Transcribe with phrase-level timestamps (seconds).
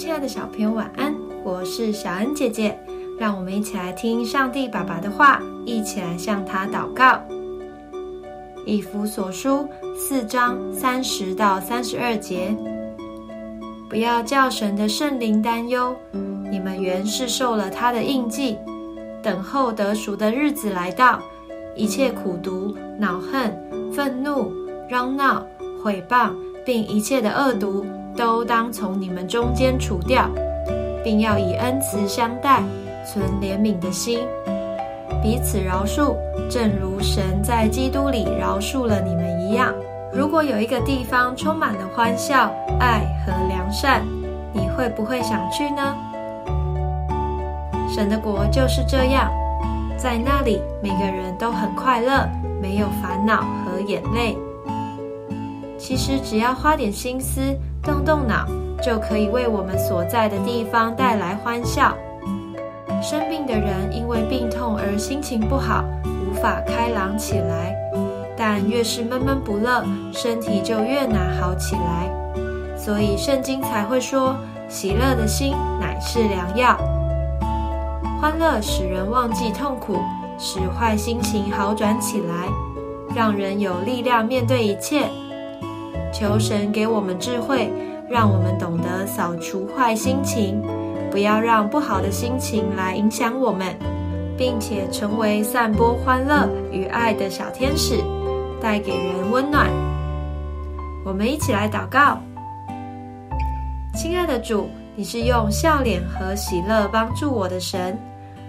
[0.00, 1.14] 亲爱的小朋友，晚安！
[1.44, 2.74] 我是小恩姐姐，
[3.18, 7.20] 让我们一起来听上帝爸爸的话，一起来向他祷告。
[8.64, 12.56] 以弗所书四章三十到三十二节，
[13.90, 15.94] 不要叫神的圣灵担忧，
[16.50, 18.56] 你们原是受了他的印记，
[19.22, 21.20] 等候得赎的日子来到，
[21.76, 23.54] 一切苦毒、恼恨、
[23.92, 24.50] 愤怒、
[24.88, 25.46] 嚷闹、
[25.84, 26.30] 毁谤，
[26.64, 27.84] 并一切的恶毒。
[28.20, 30.28] 都当从你们中间除掉，
[31.02, 32.62] 并要以恩慈相待，
[33.02, 34.18] 存怜悯的心，
[35.22, 36.14] 彼此饶恕，
[36.50, 39.72] 正如神在基督里饶恕了你们一样。
[40.12, 44.02] 如果有一个地方充满了欢笑、爱和良善，
[44.52, 45.96] 你会不会想去呢？
[47.88, 49.30] 神的国就是这样，
[49.96, 52.28] 在那里每个人都很快乐，
[52.60, 54.36] 没有烦恼和眼泪。
[55.78, 57.40] 其实只要花点心思。
[57.82, 58.46] 动动脑，
[58.82, 61.94] 就可以为我们所在的地方带来欢笑。
[63.02, 67.74] 生病的人因为病痛而心情不好，无法开朗起来。
[68.36, 72.10] 但越是闷闷不乐，身体就越难好起来。
[72.76, 74.34] 所以圣经才会说
[74.66, 76.76] ：“喜乐的心乃是良药。”
[78.20, 79.98] 欢乐使人忘记痛苦，
[80.38, 82.48] 使坏心情好转起来，
[83.14, 85.06] 让人有力量面对一切。
[86.20, 87.72] 求神给我们智慧，
[88.06, 90.60] 让我们懂得扫除坏心情，
[91.10, 93.74] 不要让不好的心情来影响我们，
[94.36, 98.04] 并且成为散播欢乐与爱的小天使，
[98.60, 99.70] 带给人温暖。
[101.06, 102.18] 我们一起来祷告：
[103.94, 107.98] 亲爱的主，你是用笑脸和喜乐帮助我的神，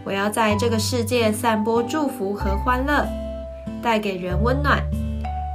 [0.03, 3.07] 我要在这个世界散播祝福和欢乐，
[3.81, 4.83] 带给人温暖，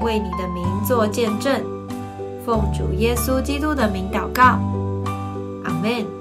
[0.03, 1.76] 为你的名做见证。
[2.47, 4.61] 奉主耶稣基督的名祷告，
[5.65, 6.16] 阿门。